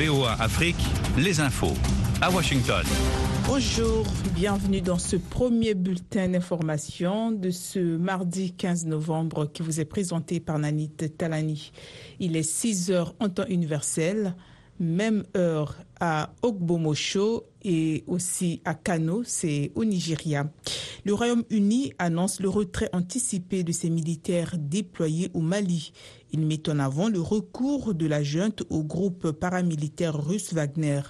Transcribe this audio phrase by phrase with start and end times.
[0.00, 0.78] VOA Afrique,
[1.18, 1.74] les infos
[2.22, 2.82] à Washington.
[3.46, 9.84] Bonjour, bienvenue dans ce premier bulletin d'information de ce mardi 15 novembre qui vous est
[9.84, 11.70] présenté par Nanit Talani.
[12.18, 14.34] Il est 6 heures en temps universel,
[14.80, 20.50] même heure à Ogbomosho et aussi à Kano, c'est au Nigeria.
[21.04, 25.92] Le Royaume-Uni annonce le retrait anticipé de ses militaires déployés au Mali.
[26.32, 31.02] Il met en avant le recours de la junte au groupe paramilitaire russe Wagner.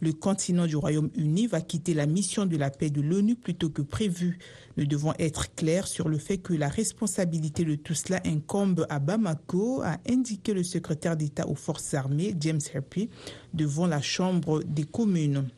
[0.00, 3.80] Le continent du Royaume-Uni va quitter la mission de la paix de l'ONU plutôt que
[3.80, 4.38] prévu.
[4.76, 8.98] Nous devons être clairs sur le fait que la responsabilité de tout cela incombe à
[8.98, 13.08] Bamako, a indiqué le secrétaire d'État aux forces armées, James Herpy,
[13.54, 15.48] devant la Chambre des communes.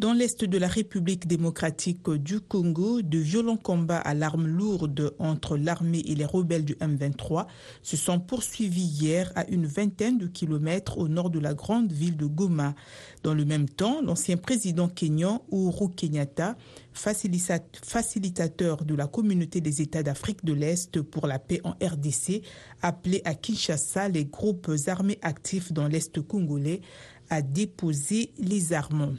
[0.00, 5.58] Dans l'est de la République démocratique du Congo, de violents combats à l'arme lourde entre
[5.58, 7.46] l'armée et les rebelles du M23
[7.82, 12.16] se sont poursuivis hier à une vingtaine de kilomètres au nord de la grande ville
[12.16, 12.74] de Goma.
[13.22, 16.56] Dans le même temps, l'ancien président kenyan Uhuru Kenyatta,
[16.94, 22.40] facilitateur de la communauté des États d'Afrique de l'Est pour la paix en RDC,
[22.80, 26.80] appelé à Kinshasa les groupes armés actifs dans l'Est congolais
[27.28, 29.18] à déposer les armes.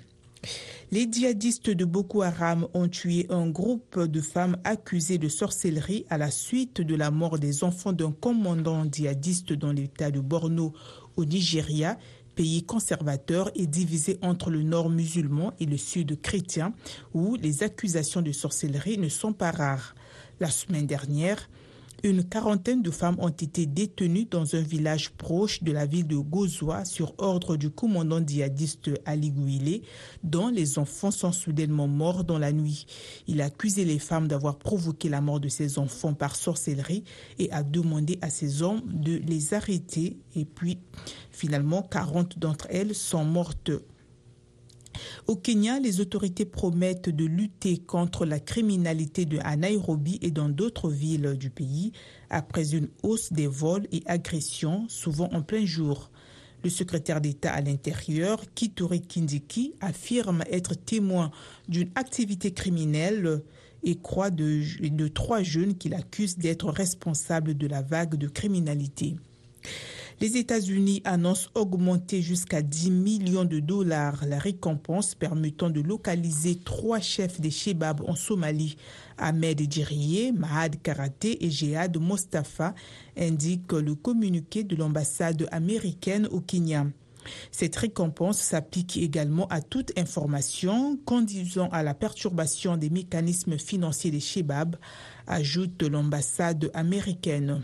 [0.91, 6.17] Les djihadistes de Boko Haram ont tué un groupe de femmes accusées de sorcellerie à
[6.17, 10.73] la suite de la mort des enfants d'un commandant djihadiste dans l'état de Borno
[11.15, 11.97] au Nigeria,
[12.35, 16.73] pays conservateur et divisé entre le nord musulman et le sud chrétien,
[17.13, 19.95] où les accusations de sorcellerie ne sont pas rares.
[20.39, 21.49] La semaine dernière,
[22.03, 26.17] une quarantaine de femmes ont été détenues dans un village proche de la ville de
[26.17, 29.83] Gozoa sur ordre du commandant djihadiste Ali Gouilé,
[30.23, 32.85] dont les enfants sont soudainement morts dans la nuit.
[33.27, 37.03] Il a accusé les femmes d'avoir provoqué la mort de ses enfants par sorcellerie
[37.37, 40.17] et a demandé à ses hommes de les arrêter.
[40.35, 40.79] Et puis,
[41.31, 43.71] finalement, 40 d'entre elles sont mortes
[45.31, 50.89] au Kenya, les autorités promettent de lutter contre la criminalité de Nairobi et dans d'autres
[50.89, 51.93] villes du pays
[52.29, 56.11] après une hausse des vols et agressions, souvent en plein jour.
[56.65, 61.31] Le secrétaire d'État à l'intérieur, Kituri Kindiki, affirme être témoin
[61.69, 63.41] d'une activité criminelle
[63.83, 69.15] et croit de, de trois jeunes qu'il accuse d'être responsables de la vague de criminalité.
[70.21, 76.99] Les États-Unis annoncent augmenter jusqu'à 10 millions de dollars la récompense permettant de localiser trois
[76.99, 78.77] chefs des Shebab en Somalie.
[79.17, 82.75] Ahmed Djiriye, Mahad Karate et Jihad Mostafa,
[83.17, 86.85] indique le communiqué de l'ambassade américaine au Kenya.
[87.51, 94.19] Cette récompense s'applique également à toute information conduisant à la perturbation des mécanismes financiers des
[94.19, 94.75] Shebab,
[95.25, 97.63] ajoute l'ambassade américaine.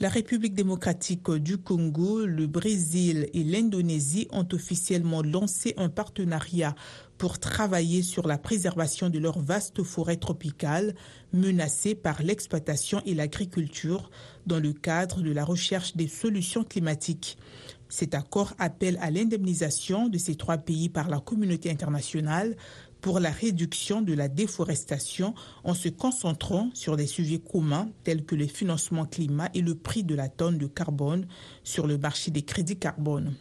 [0.00, 6.76] La République démocratique du Congo, le Brésil et l'Indonésie ont officiellement lancé un partenariat
[7.18, 10.94] pour travailler sur la préservation de leurs vastes forêts tropicales
[11.32, 14.08] menacées par l'exploitation et l'agriculture
[14.46, 17.36] dans le cadre de la recherche des solutions climatiques.
[17.88, 22.54] Cet accord appelle à l'indemnisation de ces trois pays par la communauté internationale
[23.00, 28.34] pour la réduction de la déforestation en se concentrant sur des sujets communs tels que
[28.34, 31.26] le financement climat et le prix de la tonne de carbone
[31.64, 33.34] sur le marché des crédits carbone.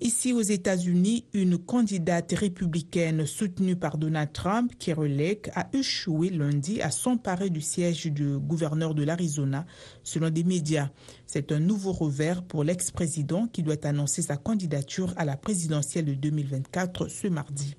[0.00, 6.82] Ici aux États-Unis, une candidate républicaine soutenue par Donald Trump, Carol Lake, a échoué lundi
[6.82, 9.64] à s'emparer du siège du gouverneur de l'Arizona,
[10.02, 10.90] selon des médias.
[11.26, 16.14] C'est un nouveau revers pour l'ex-président qui doit annoncer sa candidature à la présidentielle de
[16.14, 17.76] 2024 ce mardi.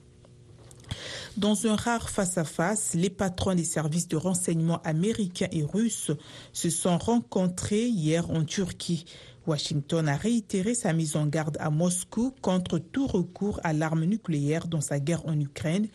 [1.38, 6.12] Dans un rare face-à-face, les patrons des services de renseignement américains et russes
[6.54, 9.06] se sont rencontrés hier en Turquie.
[9.48, 14.68] Washington a réitéré sa mise en garde à Moscou contre tout recours à l'arme nucléaire
[14.68, 15.88] dans sa guerre en Ukraine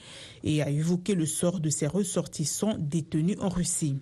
[0.42, 3.98] et a évoqué le sort de ses ressortissants détenus en Russie.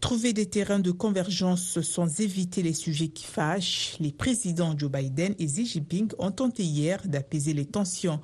[0.00, 5.34] Trouver des terrains de convergence sans éviter les sujets qui fâchent, les présidents Joe Biden
[5.38, 8.18] et Xi Jinping ont tenté hier d'apaiser les tensions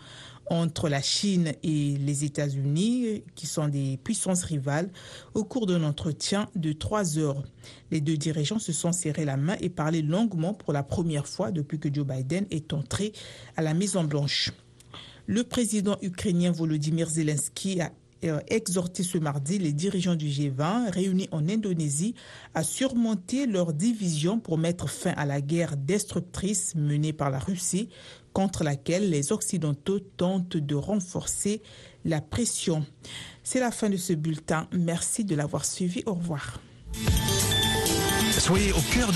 [0.48, 4.90] entre la Chine et les États-Unis, qui sont des puissances rivales,
[5.34, 7.42] au cours d'un entretien de trois heures.
[7.90, 11.50] Les deux dirigeants se sont serrés la main et parlé longuement pour la première fois
[11.50, 13.12] depuis que Joe Biden est entré
[13.56, 14.52] à la Maison-Blanche.
[15.26, 17.92] Le président ukrainien Volodymyr Zelensky a
[18.48, 22.14] exhorté ce mardi les dirigeants du G20 réunis en Indonésie
[22.54, 27.88] à surmonter leurs divisions pour mettre fin à la guerre destructrice menée par la Russie
[28.32, 31.62] contre laquelle les Occidentaux tentent de renforcer
[32.04, 32.84] la pression.
[33.42, 34.68] C'est la fin de ce bulletin.
[34.72, 36.02] Merci de l'avoir suivi.
[36.04, 36.60] Au revoir.
[38.38, 39.14] Soyez au cœur de